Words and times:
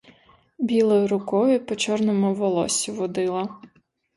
Білою 0.59 1.07
рукою 1.07 1.65
по 1.65 1.75
чорному 1.75 2.33
волоссю 2.33 2.93
водила. 2.93 3.57